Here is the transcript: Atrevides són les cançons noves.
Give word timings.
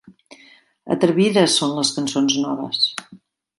Atrevides 0.95 1.59
són 1.61 1.77
les 1.81 1.93
cançons 1.99 2.41
noves. 2.47 2.83